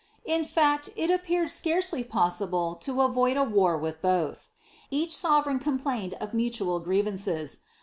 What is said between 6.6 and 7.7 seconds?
grievances.